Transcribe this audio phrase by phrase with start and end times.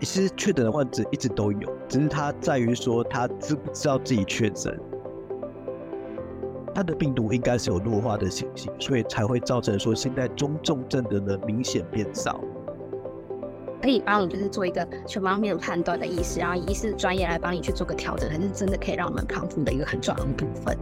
[0.00, 4.78] 其实确诊的患者一直都有，只是他在于说他知不知道自己确诊，
[6.74, 12.40] 他的病毒应该是有弱化的情形，所以才会造成说现在中重症的人明显变少。
[13.82, 20.76] 可以帮你就是做一个全方面判断的医师，然后医师专业来帮你去做个调整，还是真的可以让我们康复的一个很重要的部分。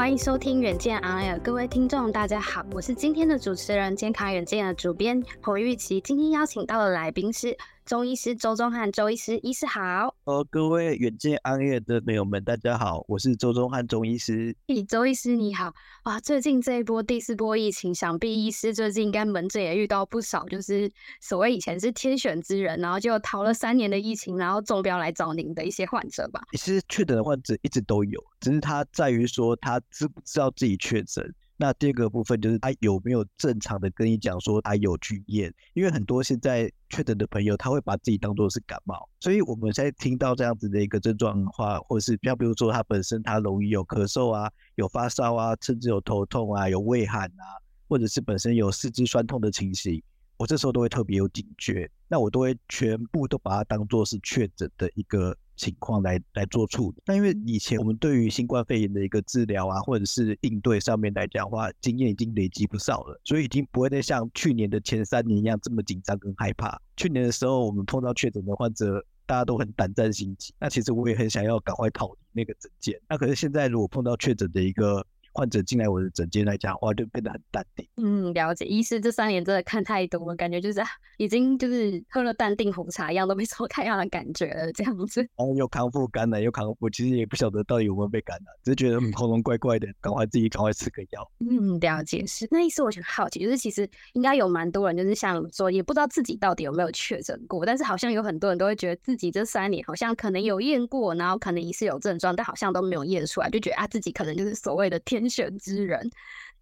[0.00, 7.54] 欢迎收听远见 On Air，各位听众大家好，我是今天的主持人健康远见的主编侯玉琪，今天邀请到的来宾是。
[7.84, 10.14] 中医师周宗汉，周医师，医师好。
[10.24, 14.54] 呃，各位远见 On Air 的朋友们，大家好，我是周宗汉中医师。
[14.68, 15.72] 咦，周医师你好。
[16.04, 20.90] 哇，最近这一波第四波疫情，想必医师最近应该门诊也遇到不少，就是
[21.20, 26.40] 所谓以前是天选之人，然后就逃了三年的疫情，然后中标来找您的一些患者吧。
[26.52, 31.34] 其实确诊的患者一直都有，只是他在于说他知不知道自己确诊。
[31.60, 47.44] 那第二个部分就是他有没有正常的跟你讲说他有去验，因为很多现在确诊的朋友他会把自己当做是感冒，所以我们现在听到这样子的一个症状的话，或是像比如说他本身他容易有咳嗽啊，有发烧啊，甚至有头痛啊，有畏寒啊，
[47.90, 50.02] 或者是本身有四肢酸痛的情形，
[50.38, 55.36] 我这时候都会特别有警觉，那我都会全部都把它当做是确诊的一个。
[55.60, 57.02] 情况来来做处理。
[57.04, 66.80] 那因为以前我们对于新冠肺炎的一个治疗啊，或者是应对上面来讲的话，经验已经累积不少了，所以已经不会再像去年的前三年一样这么紧张跟害怕。
[66.96, 70.54] 去年的时候，我们碰到确诊的患者，大家都很胆战心惊。
[70.58, 72.98] 那其实我也很想要赶快逃离那个诊间。
[73.06, 77.86] 那可是现在，如果碰到确诊的一个患者进来我的诊间来讲，哇，就变得很淡定。
[77.96, 78.64] 嗯，了解。
[78.64, 80.80] 医师这三年真的看太多了，感觉就是
[81.18, 85.20] 已经就是喝了淡定红茶一样，都没什么太大的感觉了，这样子。
[85.20, 91.30] 然后又康复感染，又康复，其实也不晓得到底有没有被感染，只是觉得喉咙怪怪的，赶快自己赶快吃个药。
[91.40, 92.48] 嗯，了解是。
[92.50, 106.08] 那医师，我很好奇，就是其实应该有蛮多人，就是像说，也不知道自己到底有没有确诊过，但是好像有很多人都会觉得自己这三年好像可能有验过，然后可能疑似有症状，但好像都没有验出来，就觉得啊自己可能就是所谓的天选之人。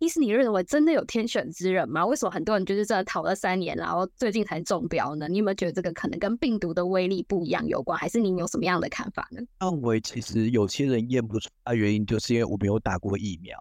[0.01, 2.07] 伊思，你认为真的有天选之人吗？
[2.07, 5.27] 为什么很多人就是真的逃了三年，然后最近才中标呢？
[5.27, 7.99] 你有没有觉得这个可能跟病毒的威力不一样有关？
[7.99, 9.43] 还是你有什么样的看法呢？
[9.61, 13.59] 认为其实有些人验不出来，原因就是因为我没有打过疫苗，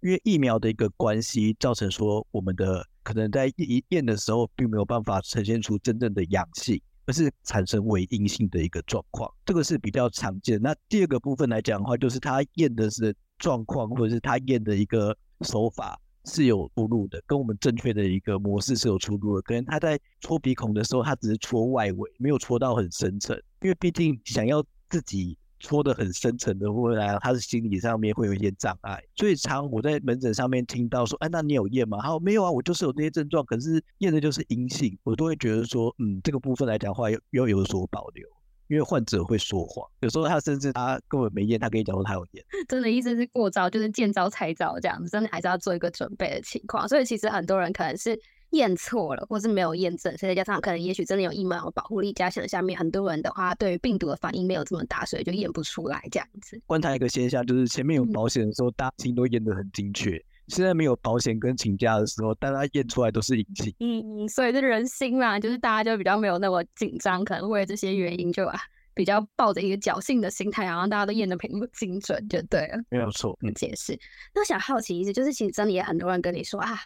[0.00, 10.62] 因为疫苗的一个关系，造成说我们的可能在一验的时候并没有办法呈现出真正的阳性，而是产生为阴性的一个状况，这个是比较常见。
[10.62, 15.16] 那第二个部分来讲的话，就是他验的是状况，或者是他验的一个。
[15.42, 19.40] 手法是有出入的，跟我们正确的一个模式是有出入的。
[19.40, 23.34] 可能他在戳鼻孔的时候，他只是戳外围，没有戳到很深层。
[23.62, 29.02] 因为毕竟想要自己戳得很深层的，未来他是心理上面会有一些障碍。
[29.16, 38.28] 所以常我在门诊上面听到说：“哎，那你有验吗？”他说：“没有啊，我就是有这些症状，可是验的就是阴性。”我都会觉得说：“嗯，这个部分来讲的话，要要有所保留。”
[38.70, 42.44] 因为患者会说谎，有时候他甚至他根本没验，他跟你讲说他有验。
[42.68, 46.88] 真的意思是过招，就是见招拆招这样子，真的还是要做一个准备的情况。
[46.88, 48.16] 所以其实很多人可能是
[48.50, 56.62] 验错了，或是没有验证，所以再加上可能也许真的有疫苗保护力，加强下面很多人的话对于病毒的反应没有这么大，所以就验不出来这样子。
[56.64, 60.16] 观察一个现象，就是前面有保险的时候，大家都验得很精确。
[60.50, 63.74] 现在没有保险跟请假的时候，大家验出来都是隐性。
[63.80, 68.60] 嗯，所以这人心嘛，就是大家就比较没有那么紧张，可能为了这些原因就啊
[68.92, 72.78] 比较抱着一个侥幸的心态，然后大家都验的并不精准，就对了。
[72.90, 73.98] 没有错，嗯，解释。
[74.34, 76.76] 那我想好奇一思，就是其实真的也很多人跟你说啊，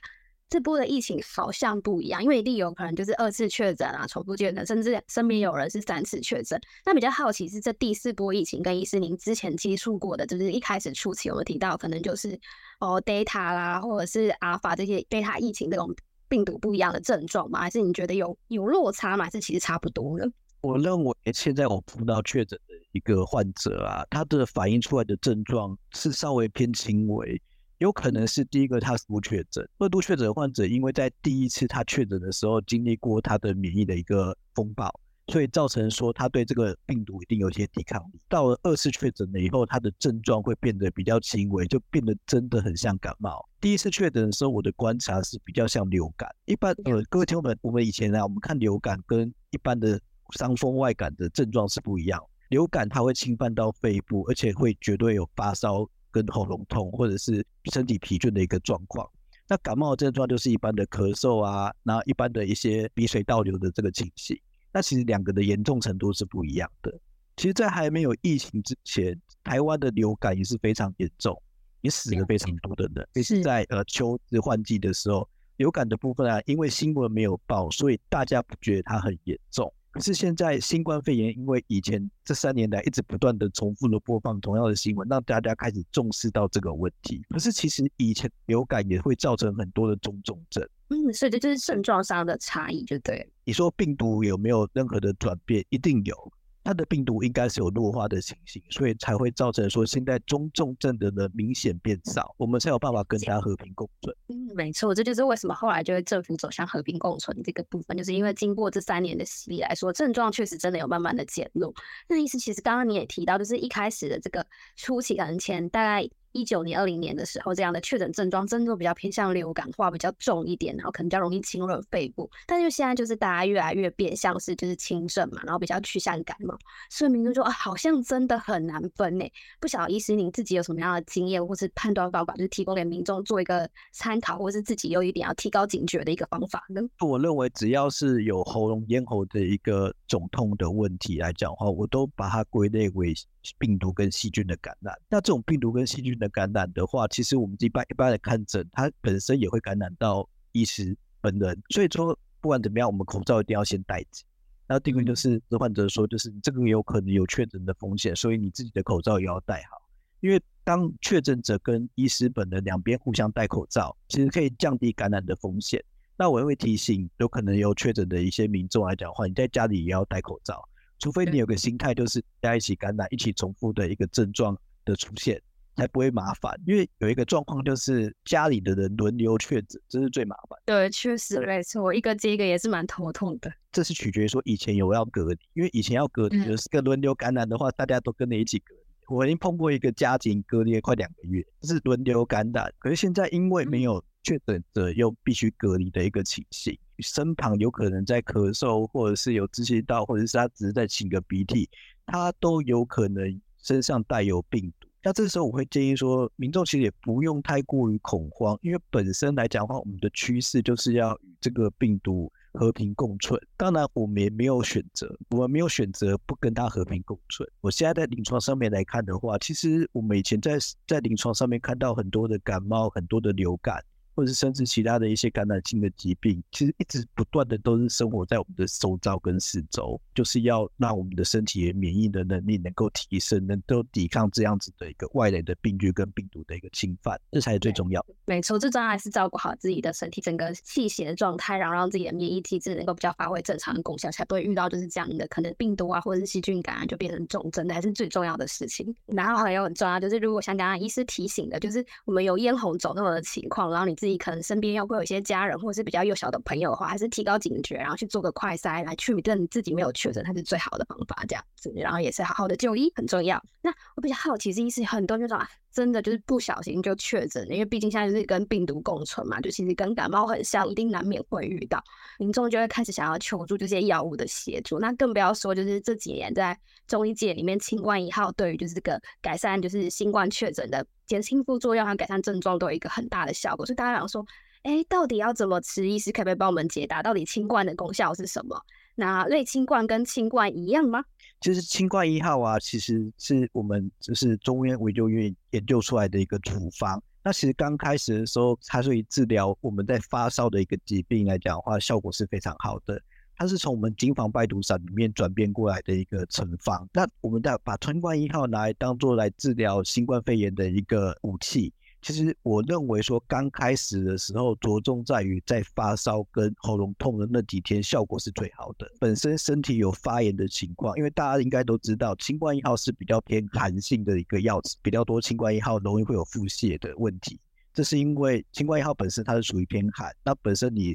[0.48, 6.60] 这波的疫情好像不一样，因为一定有可能就是二次确诊啊，重复确诊，甚至身边有人是三次确诊。
[6.84, 12.38] 那比较好奇是这第四波疫情跟医师您之前接触过的，就是一开始初期我们提到可能就是。
[12.80, 15.94] 哦，Delta 啦，或者是阿尔法这些 Delta 疫情这种
[16.28, 17.60] 病毒不一样的症状吗？
[17.60, 19.24] 还是你觉得有有落差吗？
[19.24, 20.26] 还是其实差不多呢？
[20.60, 27.40] 我认为现在我碰到确诊的一个患者啊，他的反映出来的症状是稍微偏轻微，
[27.78, 34.92] 有可能是第一个他是不确诊，二度确诊患者，因为在第一次他确诊的时候经历过他的免疫的一个风暴。
[35.28, 38.20] 所以造成说他对这个病毒一定有一些抵抗力。
[38.28, 43.42] 到了二次确诊了以后，他的症状会变得比较轻微，就变得真的很像感冒。
[43.58, 46.28] 第一次确诊的时候，我的观察是比较像流感。
[46.44, 49.98] 一般呃，各位听众们，我们以前啊，我们看流感跟一般的
[50.36, 52.22] 伤风外感的症状是不一样。
[52.50, 59.04] 流感它会侵犯到肺部，而且会绝对有发烧跟喉咙痛，或者是身体疲倦的一个状况。
[59.48, 64.40] 那感冒的症状就是一般的咳嗽啊，然后一般的一些鼻水倒流的这个情形。
[64.72, 66.92] 那其实两个的严重程度是不一样的。
[67.36, 71.36] 其实，在还没有疫情之前，台湾的流感也是非常严重，
[71.80, 73.08] 也死了非常多的人。
[73.14, 79.72] 也是在呃秋季换季的时候，流感的部分啊，因为新闻没有报，所以大家不觉得它很严重。
[79.94, 87.22] 可是现在新冠肺炎，因为以前这三年来一直不断的重复的播放同样的新闻，让大家开始重视到这个问题。
[87.30, 90.68] 可是其实以前流感也会造成很多的中重症。
[90.88, 93.24] 嗯，所以这就是症状上的差异，就对。
[93.44, 95.64] 你说病毒有没有任何的转变？
[95.68, 96.32] 一定有。
[96.64, 104.16] 它的病毒应该是有弱化的情形，所以才会造成说现在中重症的人明显变少，我们才有办法跟它和平共存。
[104.28, 111.72] 嗯，没错，这就是为什么后来就会政府走向和平共存这个部分，就是因为经过这三年的洗礼来说，症状确实真的有慢慢的减弱。
[112.08, 116.08] 那意思其实刚刚你也提到，就是一开始的这个初期可能前大概。
[116.34, 122.28] 一九年、二零年的时候，这样的确诊症状真的比较偏向流感化，比较重一点，然后可能比较容易侵入肺部。
[122.44, 126.58] 但是现在就是大家越来越变相是就是轻症嘛，然后比较趋向感冒，
[126.90, 129.24] 所以民众说啊，好像真的很难分呢。
[129.60, 136.80] 不晓得医师您自己有什么样的经验或是判断方法，就是提供给民众做一个参考，或是自己有一点要提高警觉的一个方法呢？
[137.00, 143.14] 我认为只要是有喉咙咽喉的一个肿痛的问题来讲的话，我都把它归类为
[143.58, 144.94] 病毒跟细菌的感染。
[145.08, 151.60] 那这种病毒跟细菌的感染的话，其实我们一般一般的看诊，它本身也会感染到医师本人。
[151.70, 154.24] 所以说，不管怎么样，我们口罩一定要先戴着。
[154.66, 159.82] 然后第二个就是，患者说，就是这个有可能有确诊的风险，所以你自己的口罩也要戴好。
[160.20, 165.84] 因为当确诊者跟医师本人两边互相戴口罩，其实可以降低感染的风险。
[166.16, 170.66] 那我也会提醒，有可能有确诊的一些民众来讲的话，你在家里也要戴口罩，
[170.98, 175.40] 除非你有个心态，就是大家一起感染、一起重复的一个症状的出现。
[175.76, 180.56] 才不会麻烦，因为有一个状况就是家里的人轮流确诊，这是最麻烦。
[180.64, 183.52] 对，确实没错，一个接一个也是蛮头痛的。
[183.72, 188.80] 这是取决于说以前有要隔离，因为以前要隔离，就是个轮流感染的话，大家都跟着一起隔离。
[189.08, 192.72] 我已经碰过一个家庭隔离了快两个月，就是轮流感染。
[192.78, 201.68] 可是现在因为没有确诊者又必须隔离的一个情形，身旁有可能在咳嗽，或者是有支气道，或者是他只是在擤个鼻涕，
[202.06, 204.88] 他都有可能身上带有病毒。
[205.06, 213.38] 那这时候我会建议说，民众其实也不用太过于恐慌，因为本身来讲的话，我们的趋势就是要与这个病毒和平共存。
[213.54, 217.46] 当然，我们也没有选择，我们没有选择不跟它和平共存。
[217.60, 220.56] 我现在在临床上面来看的话，其实我们以前在
[220.86, 223.84] 在临床上面看到很多的感冒，很多的流感。
[224.14, 238.14] 或者是甚至其他的一些感染性的疾病，其实一直不断的都是生活在我们的周遭跟四周，就是要让我们的身体的免疫的能力能够提升，能够抵抗这样子的一个外来的病菌跟病毒的一个侵犯，这才是最重要的。
[238.26, 248.94] 没错，最重要还是照顾好自己的身体整个气血的状态，然后让自己的免疫体质能够比较发挥正常的功效，才不会遇到就是这样的可能病毒啊或者是细菌感染就变成重症，还是最重要的事情。
[249.06, 261.24] 然后还有很重要就是，如果像刚刚医师提醒的，就是我们有咽喉肿痛的情况，然后你自己可能身边要会有一些家人或者是比较幼小的朋友的话，还是提高警觉，然后去做个快筛来确认自己没有确诊，它是最好的方法。
[261.26, 263.42] 这样子，然后也是好好的就医很重要。
[263.62, 271.82] 那我比较好奇，其实很多人就说啊，真的就是不小心就确诊，因为毕竟现在是跟病毒共存嘛，就其实跟感冒很像，一定难免会遇到。
[272.18, 274.78] 民众就会开始想要求助这些药物的协助。
[274.78, 280.86] 那更不要说就是这几年在中医界里面，清冠一号对于就是这个改善就是新冠确诊的。
[281.06, 284.24] 减轻副作用和改善症状都有一个很大的效果，所以大家想说，
[284.62, 285.86] 哎，到底要怎么吃？
[285.86, 287.02] 医师可不可以帮我们解答？
[287.02, 288.58] 到底清冠的功效是什么？
[288.94, 291.04] 那类清冠跟清冠一样吗？
[291.44, 297.02] 其实清冠一号啊，其实是我们就是中医研究院研究出来的一个处方。
[297.22, 302.98] 那其实刚开始的时候，它对于治疗我们在发烧的一个疾病来讲的话，效果是非常好的。
[303.36, 311.70] 它是从我们金防败毒散里面转变过来的一个成方，那我们再把清冠一号拿来当做来治疗新冠肺炎的一个武器。
[312.04, 318.86] 其实我认为说，刚开始的时候着重在于在发烧跟喉咙痛的那几天效果是最好的。
[319.00, 327.40] 本身身体有发炎的情况，因为大家应该都知道，清冠一号是比较偏寒性的一个药，比较多清冠一号容易会有腹泻的问题。
[327.72, 330.94] 这是因为清冠一号本身它是属于偏寒，那本身你。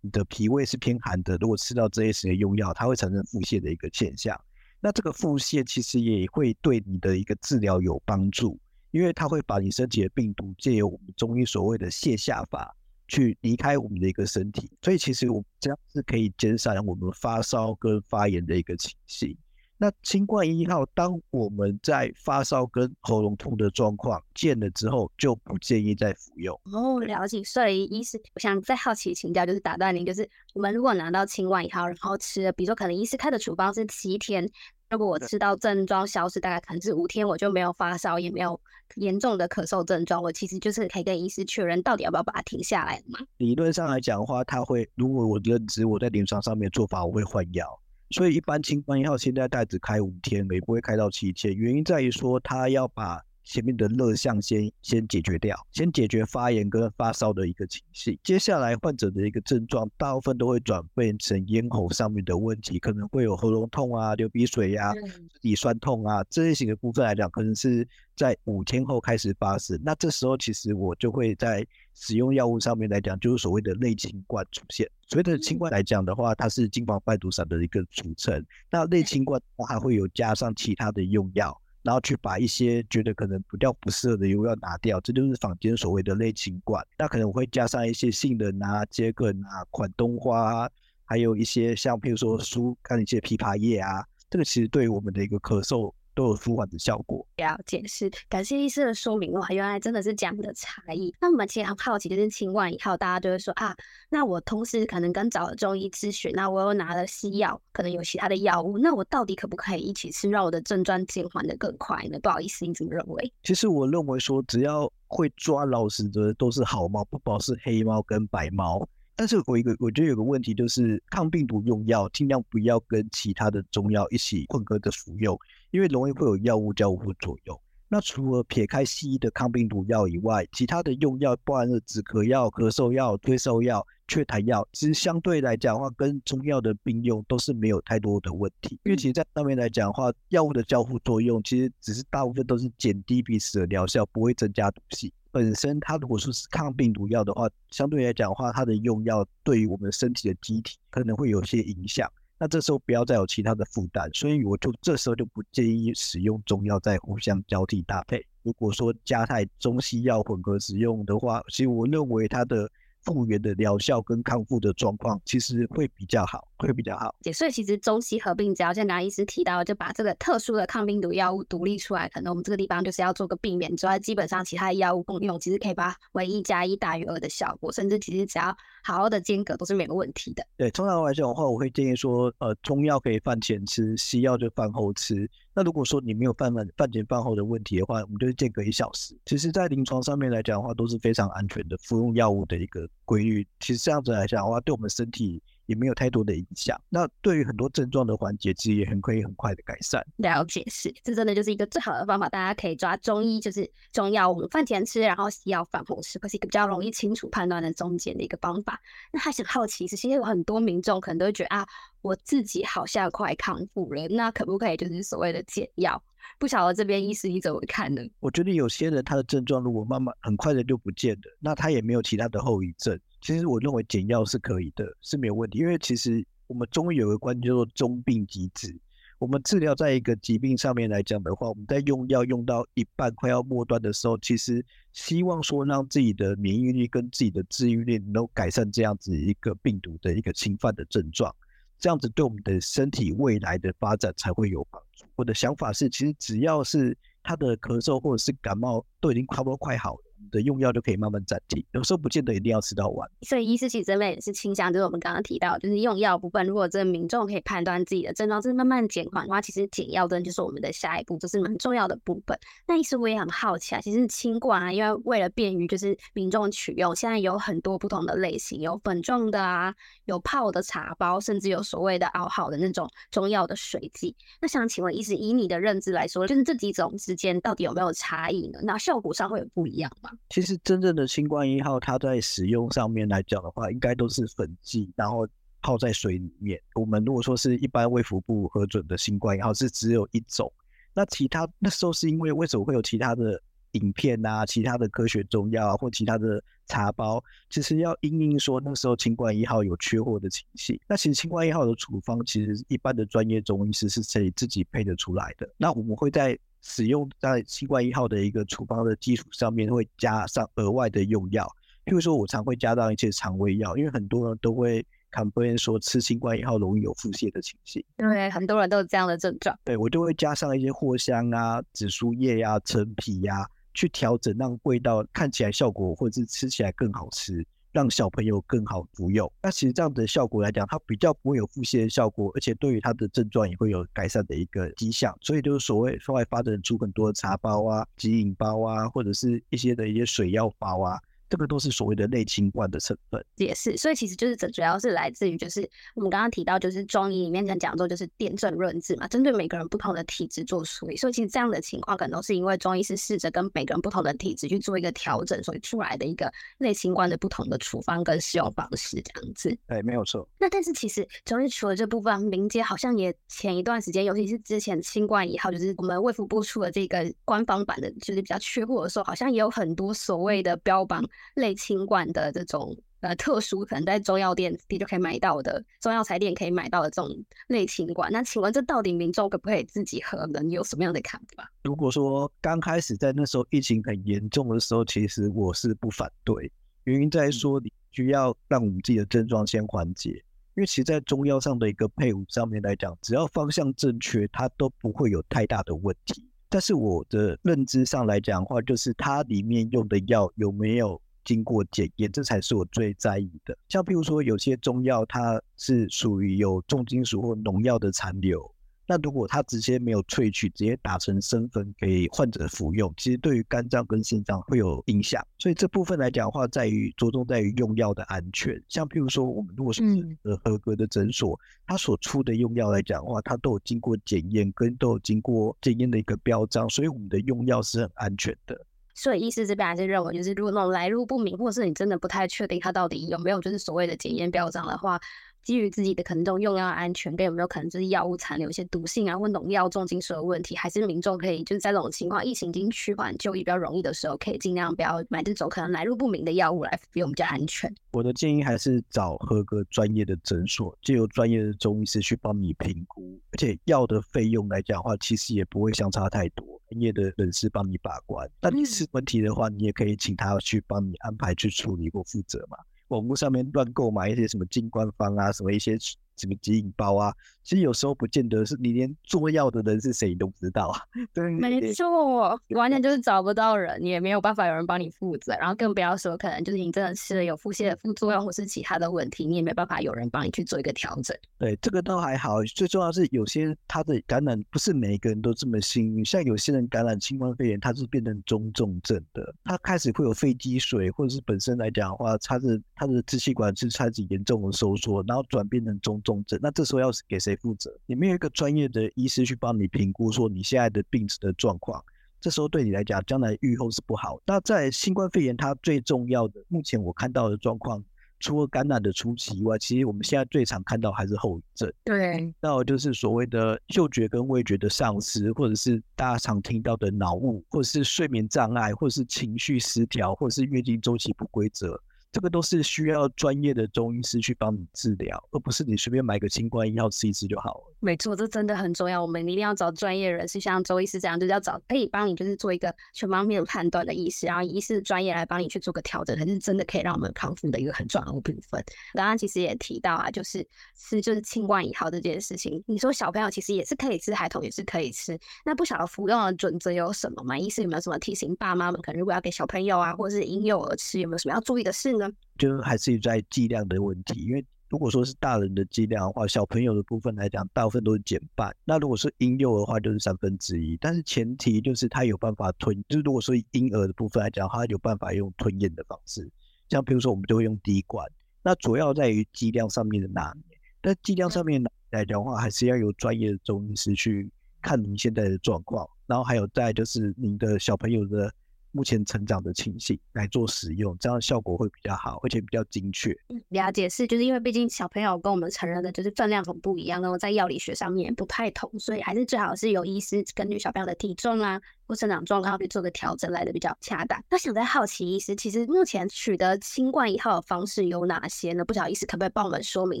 [0.04, 4.36] 你的脾胃是偏寒的，如果吃到这些时间用药，它会产生腹泻的一个现象。
[4.80, 8.58] 那这个腹泻其实也会对你的一个治疗有帮助，
[8.92, 12.72] 因为它会把你身体的病毒借由我们中医所谓的泻下法
[13.08, 19.36] 去离开我们的一个身体，所以其实我们这样是可以减少我们发烧跟发炎的一个情形。
[19.78, 26.54] 那清冠一号，当我们在发烧跟喉咙痛的状况见了之后，就不建议再服用。
[26.72, 27.42] 哦，了解。
[27.42, 34.48] 所以医师，我想再好奇请教，就是打断您，就是我们如果拿到清冠一号，然后吃了，比如说可能医师开的处方是七天。
[34.92, 38.60] 如果我吃到症状消失，大概可能是五天，我就没有发烧，也没有
[38.96, 43.18] 严重的咳嗽症状，我其实就是可以跟医师确认到底要不要把它停下来嘛。
[43.38, 47.66] 理论上来讲的话，他会，如果我认知我在临床上面做法，我会换药。
[48.10, 53.18] 所以一般清冠一号现在大概只开五天，也不会开到七天，原因在于说他要把。
[53.44, 58.18] 前面的热象先先解决掉，先解决发炎跟发烧的一个情绪。
[58.22, 69.80] 接下来患者的一个症状，大部分都会转变成咽喉上面的问题，可能会有喉咙痛啊、流鼻水呀、啊、肢体酸痛啊这类型的部分来讲，可能是在五天后开始发生。
[69.84, 74.88] 那这时候其实我就会在使用药物上面来讲，就是所谓的类清冠出现。
[75.08, 78.44] 所谓的清冠来讲的话，它是金黄败毒散的一个组成。
[78.70, 81.60] 那类清冠还会有加上其他的用药。
[81.82, 86.86] 然后去把一些觉得可能不掉不适的油要拿掉，这就是坊间所谓的类清管。
[86.96, 90.70] 那可能会加上一些杏仁啊、桔梗啊、款冬花啊，
[91.04, 95.92] 还有一些像譬如说疏肝一些枇杷叶啊，这个其实对于我们的一个咳嗽。
[96.14, 97.26] 都有舒缓的效果。
[97.36, 101.14] 了解，是感谢医师的说明哇，原来真的是这样的差异。
[101.20, 103.76] 那我们其实很好奇，就是清完以后，大家就会说啊，
[104.08, 112.18] 那我同时可能跟找了中医咨询，那我又拿了西药，可能有其他的药物，那我到底可不可以一起吃，让我的症状减缓的更快呢？
[112.20, 113.32] 不好意思，你怎么认为？
[113.42, 118.86] 其实我认为说，只要会抓老鼠的都是好猫，不保是黑猫跟白猫。
[119.14, 125.38] 但是我一个我觉得有个问题就是，抗病毒用药尽量不要跟其他的中药一起混合着服用。
[125.70, 127.58] 因为容易会有药物交互作用。
[127.88, 138.78] 那除了撇开西医的抗病毒药以外，其他的用药，包含了止咳药、咳嗽药、退烧药、祛痰药，其实相对来讲的话，跟中药的并用都是没有太多的问题。
[138.84, 145.10] 因为其实在上面来讲的话，药物的交互作用其实只是大部分都是减低彼此的疗效，不会增加毒性。
[145.32, 152.08] 本身它如果说是抗病毒药的话，相对来讲的话，它的用药对于我们身体的机体可能会有些影响。
[152.38, 158.24] 那这时候不要再有其他的负担，所以我就这时候就不建议使用中药再互相交替搭配。
[158.42, 162.70] 如果说加太中西药混合使用的话，其实我认为它的。
[163.04, 167.14] 复原的疗效跟康复的状况其实会比较好，会比较好。
[167.32, 180.46] 所以其实中西合并，只要像刚刚医师提到，就把这个特殊的抗病毒药物独立出来，可能我们这个地方就是要做个避免之外，基本上其他的药物共用，其实可以把为一加一大于二的效果，甚至其实只要好好的间隔都是没有问题的。
[180.56, 185.28] 对，通常来讲的话，我会建议说，呃，中药可以饭前吃，西药就饭后吃。
[185.54, 189.14] 那如果说你没有饭饭饭前饭后的问题的话，我们就是间隔一小时。
[189.26, 193.46] 其实，在临床上面来讲的话，都是非常安全的服用药物的一个规律。
[193.60, 195.42] 其实这样子来讲的话，对我们身体。
[195.66, 196.80] 也没有太多的影响。
[196.88, 200.04] 那对于很多症状的缓解，其实也很可以很快的改善。
[200.16, 202.28] 了解，是，这真的就是一个最好的方法。
[202.28, 208.80] 大家可以抓中医，就是中药我们饭前吃，然后西药饭后吃，会是一个比较容易清楚判断的中间的一个方法。
[209.12, 211.66] 那还想好奇，其实有很多民众可能都会觉得啊，
[212.00, 216.02] 我自己好像快康复了，那可不可以就是所谓的减药？
[216.38, 218.02] 不晓得这边医师你怎么看呢？
[218.20, 222.98] 我觉得有些人他的症状如果慢慢很快的就不见了，那他也没有其他的后遗症。
[223.22, 225.60] 其实我认为减药是可以的，是没有问题。
[225.60, 228.76] 因为其实我们中医有个观念叫做中病即治。
[229.18, 241.32] 我们治疗在一个疾病上面来讲的话，我们在用药用到一半快要末端的时候，其实希望说让自己的免疫力跟自己的治愈力能够改善这样子一个病毒的一个侵犯的症状，
[241.78, 245.06] 这样子对我们的身体未来的发展才会有帮助。
[245.14, 250.02] 我的想法是，其实只要是他的咳嗽或者是感冒都已经差不多快好了。
[250.30, 253.08] 的用药就可以慢慢暂停，有时候不见得一定要吃到完。
[253.22, 262.38] 所以医师其实这边也是倾向，就是我们刚刚提到，就是用药部分，如果这个民众可以判断自己的症状就是慢慢减缓的话，其实减药真的就是我们的下一步，这是蛮重要的部分。
[262.66, 269.74] 那医师我也很好奇啊，其实清冠啊，因为为了便于就是民众取用，现在有很多不同的类型，有粉状的啊，
[270.04, 274.14] 有泡的茶包，甚至有所谓的熬好的那种中药的水剂。
[274.40, 278.58] 那想请问医师，以你的认知来说，就是这几种之间到底有没有差异呢？
[278.62, 280.10] 那效果上会有不一样吗？
[280.28, 285.26] 其实真正的新冠一号，它在使用上面来讲的话，应该都是粉剂，然后
[285.60, 286.60] 泡在水里面。
[286.74, 290.52] 我们如果说是一般卫福部核准的新冠一号是只有一种，
[290.94, 293.40] 那其他那时候是因为为什么会有其他的
[293.72, 300.78] 影片啊、其他的科学中药啊，或其他的茶包，其实要因应说那时候清冠一号有缺货的情形。
[300.88, 305.48] 那其实清冠一号的处方，其实一般的专业中医师是可以自己配得出来的。
[305.56, 306.38] 那我们会在。
[306.62, 311.44] 使用在新冠一号的一个处方的基础上面，会加上额外的用药，
[311.84, 319.58] 譬如说我常会加上一些肠胃药，因为很多人都会 complain 说吃新冠一号容易有腹泻的情形，对，很多人都有这样的症状。
[319.64, 327.44] 对，我就会加上一些藿香啊、紫苏叶呀、陈皮呀，去调整，让味道看起来效果或者是吃起来更好吃。
[327.72, 329.30] 让小朋友更好服用。
[329.42, 335.16] 那其实这样的效果来讲，它比较不会有腹泻的效果，而且对于它的症状也会有改善的一个迹象。
[335.20, 341.00] 所以就是所谓后来发展出很多茶包啊、即饮包啊，或者是一些的一些水药包啊。
[341.32, 359.56] 这个都是所谓的类清冠的成分，也是，所以其实就是这主要是来自于就是我们刚刚提到，就是中医里面讲讲座就是辨证论治嘛，针对每个人不同的体质做处理，所以其实这样的情况可能都是因为中医是试着跟每个人不同的体质去做一个调整，所以出来的一个类清冠的不同的处方跟使用方式这样子。
[359.66, 360.28] 对，没有错。
[360.38, 371.02] 那但是其实中医除了这部分，民间好像也前一段时间，尤其是之前清冠以后，就是我们卫福部出的这个官方版的，就是比较缺货的时候，好像也有很多所谓的标榜
[371.34, 372.02] 类清管。
[372.12, 380.40] 的这种呃特殊，可能在中药店你就可以买到的，中药材店可以买到的这种类清管，那请问这到底民众可不可以自己喝呢？
[380.42, 381.50] 你有什么样的看法？
[381.62, 386.50] 如果说刚开始在那时候疫情很严重的时候，其实我是不反对，
[386.84, 390.10] 原因在说你需要让我们自己的症状先缓解，
[390.54, 396.26] 因为其实在中药上的一个配伍上面来讲，只要方向正确，它都不会有太大的问题。
[396.48, 403.56] 但是我的认知上来讲的话，就是它里面用的药有没有经过检验，这才是我最在意的。
[403.68, 408.52] 像譬如说，有些中药它是属于有重金属或农药的残留，
[408.86, 415.24] 那如果它直接没有萃取，直接打成生粉给患者服用，其实对于肝脏跟肾脏会有影响。
[415.38, 418.60] 所以这部分来讲的话，在于着重在于用药的安全。
[418.68, 419.82] 像譬如说，我们如果是
[420.24, 428.66] 呃合格的诊所，它所出的用药来讲的话，它都有经过检验，跟都有经过检验的一个标章，所以我们的用药是很安全的。
[429.02, 435.00] 所以医师这边还是认为，就是如果那种来路不明，或者是你真的不太确定它到底有没有就是所谓的检验标章的话，
[435.42, 447.74] 基于自己的可能这种用药安全跟有没有可能就是药物残留一些毒性啊，或农药重金属的问题，还是民众可以就是在这种情况，疫情已经趋缓、就医比较容易的时候，可以尽量不要买这种可能来路不明的药物来服用比较安全。
[447.92, 456.46] 我的建议还是找合格专业的诊所，借由专业的中医师去帮你评估，而且药的费用来讲的话，其实也不会相差太多。
[456.68, 462.56] 专业的人士帮你把关，那你是问题的话，你也可以请他去帮你安排去处理或负责嘛。
[462.92, 465.78] 网络上面乱购买一些什么金官方啊，什么一些。
[466.16, 467.12] 什么基因包啊？
[467.42, 470.78] 其实有时候不见得是你连做药的人是谁你都不知道啊。
[471.12, 481.16] 对，没错，你完全就是找不到人，你也没有办法有人帮你负责，然后更不要说可能就是你真的吃了有腹泻的副作用或是其他的问题，你也没办法有人帮你去做一个调整。
[481.38, 496.00] 对，这个倒还好，最重要是有些他的感染不是每一个人都这么幸运，像有些人感染新冠肺炎，他是变成中重症的，他开始会有肺积水，或者是本身来讲的话，他的他的支气管是开始严重的收缩，然后转变成中。
[496.02, 497.74] 重症，那这时候要是给谁负责？
[497.86, 501.82] 你没有一个专业的医师去帮你评估，说你现在的病史的状况，
[502.20, 504.20] 这时候对你来讲，将来预后是不好。
[504.26, 507.82] 那在新冠肺炎，它最重要的，目前我看到的状况，
[508.20, 511.72] 除了感染的初期以外，其实我们现在最常看到还是后遗症。
[511.84, 521.80] 对，那就是所谓的嗅觉跟味觉的丧失，或者是大家常听到的脑雾，或者是睡眠障碍，或者是情绪失调，或者是月经周期不规则。
[522.12, 527.74] 这个都是需要专业的中医师去帮你治疗，而不是你随便买个清冠一号吃一吃就好了。
[527.80, 529.00] 没错，这真的很重要。
[529.00, 538.62] 我们一定要找专业人士，像周医师这样，就是要找可以帮你就是做一个全方面的判断的医师，然后医师专业来帮你去做个调整，才是真的可以让我们康复的一个很重要的部分。
[538.92, 540.46] 刚刚其实也提到啊，就是
[540.76, 547.38] 吃就是清冠以后这件事情，你说小朋友其实也是可以吃，孩童也是可以吃，那不晓得服用的准则有什么吗？
[547.38, 548.78] 医师有没有什么提醒爸妈们？
[548.82, 552.01] 可能如果要给小朋友啊，或者是婴幼儿吃，有没有什么要注意的事呢？
[552.38, 558.54] 就还是在剂量的问题，因为如果说是大人的剂量的话，小朋友的部分来讲，大部分都是减半。
[558.64, 560.78] 那如果是婴幼儿的话，就是三分之一。
[560.78, 566.26] 但是前提就是他有办法吞，就是如果说婴儿的部分来讲，他有办法用吞咽的方式。
[566.70, 568.06] 像比如说我们就会用滴管，
[568.42, 570.58] 那主要在于剂量上面的拿捏。
[570.80, 574.30] 但剂量上面来讲的话，还是要有专业的中医师去
[574.62, 578.32] 看您现在的状况，然后还有在就是您的小朋友的。
[578.72, 583.16] 目前成长的情形来做使用，这样效果会比较好，而且比较精确。
[583.28, 594.22] 嗯，了解是，就是因为毕竟小朋友跟我们成人的就是分量很不一样，然后在药理学上面也不太同，所以还是最好是由医师根据小朋友的体重啊或生长状况去做个调整来的比较恰当。
[594.30, 598.64] 那想在好奇医师，其实目前取得新冠一号的方式有哪些呢？
[598.64, 600.00] 不晓得医师可不可以帮我们说明一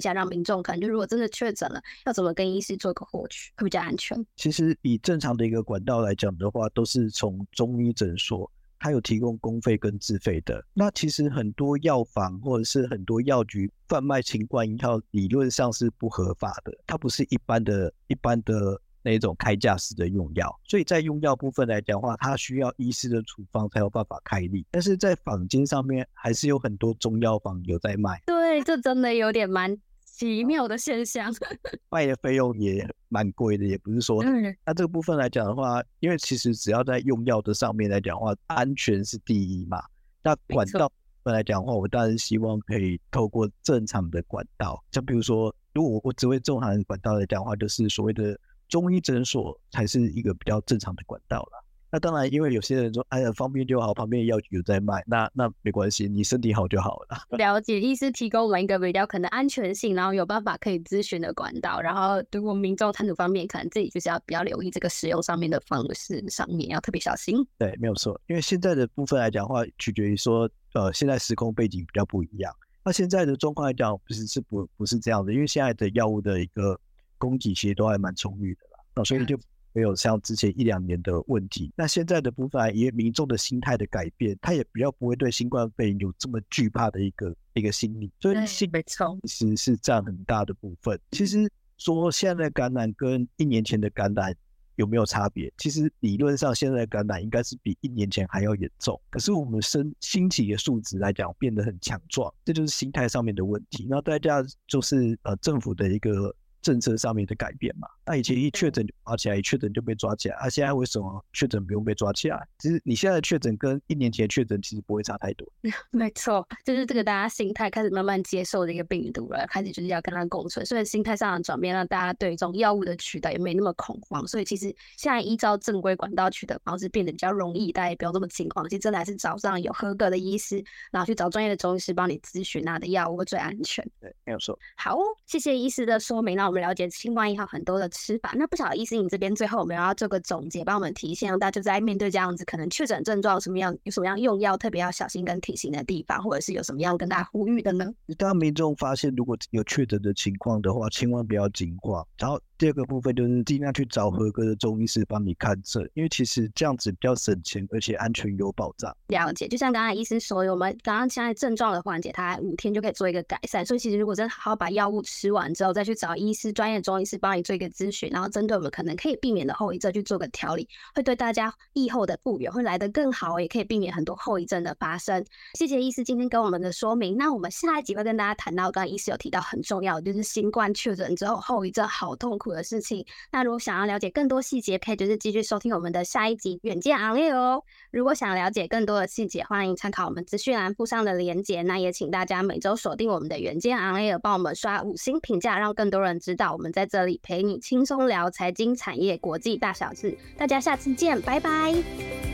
[0.00, 4.24] 下，让民众可能就如果真的确诊了，要怎么跟医师做个获取会比较安全？
[4.36, 8.50] 其实以正常的一个管道来讲的话，都是从中医诊所。
[8.82, 24.66] 它有提供公费跟自费的，那其实很多药房或者是很多药局贩卖清冠一号，理论上是不合法的，它不是一般的、一般的那种开架式的用药，所以在用药部分来讲的话，它需要医师的处方才有办法开立。
[24.72, 28.20] 但是在坊间上面，还是有很多中药房有在卖。
[28.26, 29.78] 对，这真的有点蛮
[30.12, 31.32] 奇妙的现象。
[31.90, 34.22] 卖的费用也蛮贵的，也不是说。
[34.64, 39.82] 那这个部分来讲的话，因为其实只要在用药的上面来讲的话，安全是第一嘛。
[40.22, 40.94] 那管道部
[41.24, 48.38] 分来讲的话，我当然希望可以透过正常的管道，像比如说，如果我只会正常的管道来讲的话，就是所谓的。
[48.68, 51.62] 中医诊所才是一个比较正常的管道了。
[51.92, 57.18] 那当然，因为有些人说，哎呀，方便就好，旁边的药局有在卖，那那没关系，你身体好就好了。
[57.36, 61.78] 了解，医师提供我们一个比较可能安全性，然后有办法可以咨询的管道。
[61.82, 67.46] 然后，如果民众参与方面，可能自己就是要比较留意这个使用上面的方式上面要特别小心。
[67.58, 68.18] 对，没有错。
[68.26, 72.50] 因为现在的部分来讲的话，取决于说，呃，现在时空背景比较不一样。
[72.82, 76.80] 那现在的状况来讲，不是是不不是这样的，因为现在的药物的一个。
[77.18, 79.38] 供给其实都还蛮充裕的啦，那所以就
[79.72, 81.72] 没有像之前一两年的问题。
[81.76, 90.98] 那现在的部分，因为民众的心态的改变，他也比较不会对新冠肺炎有这么惧怕的一个一个心理，所以心没错，其实是占很大的部分。
[91.12, 94.34] 其实说现在的感染跟一年前的感染
[94.76, 95.52] 有没有差别？
[95.56, 103.86] 其实理论上现在的感染应该是比一年前还要严重，可是我们身心体的素质来讲变得很强壮，这就是心态上面的问题。
[103.88, 106.34] 那大家就是呃政府的一个。
[106.62, 112.48] 政策上面的改变嘛，那以前一确诊就抓起来，一确诊就被抓起来，啊，现在为什么确诊不用被抓起来？
[112.58, 115.46] 其实你现在的确诊跟一年前确诊其实不会差太多。
[115.90, 124.26] 没错，就是这个大家心态开始慢慢接受这个病毒了，开始就是要跟它共存，所以心态上的转变让大家对这种药物的取得也没那么恐慌。
[124.26, 128.68] 所以其实现在依照正规管道取得方式变得比较容易，大家也不用这么惊慌。
[128.68, 133.84] 其实真的还是找上有合格的医师，然后去找专业的中医师帮你咨询拿的药物最安全。
[134.00, 134.58] 对，没有错。
[134.76, 134.96] 好，
[135.26, 138.34] 谢谢医师的说明，那我们了解新冠一号很多的吃法。
[138.36, 147.86] 那不晓得医师，你这边最后我们要做个总结，帮我们提醒，让大家在面对这样子可能确诊症状什么样，有什么样用药特别要小心跟提醒的地方，或者是有什么样跟大家呼吁的呢？
[148.18, 152.38] 当民众发现如果有确诊的情况的话，千万不要惊慌，然后。
[152.62, 158.96] 第二个部分就是尽量去找合格的中医师帮你看诊，因为其实这样子比较省钱，而且安全有保障。
[159.08, 163.66] 了解，就像刚才医生说，我们刚刚现在症状的缓解，它五天就可以做一个改善。
[163.66, 175.24] 所以其实如果真的好好把药物吃完之后，再去找医师、专业中医师帮你做一个咨询，然后针对我们可能可以避免的后遗症去做个调理，会对大家疫后的复原会来得更好，也可以避免很多后遗症的发生。
[175.58, 177.16] 谢谢医师今天跟我们的说明。
[177.16, 183.04] 那我们下一集会跟大家谈到，刚刚医师有提到很重要的，就是新冠确诊之后后遗症好痛苦的事情。
[183.30, 187.62] 那如果想要了解更多细节，可以就是继续收听我们的下一集《远见行业》哦。
[187.90, 191.62] 如果想了解更多的细节，欢迎参考我们资讯栏附上的链接。
[191.62, 200.16] 那也请大家每周锁定我们的《远见行业》，帮我们刷五星评价，让更多人知道我们在这里陪你轻松聊财经、产业、国际大小事。
[200.36, 202.31] 大家下次见，拜拜。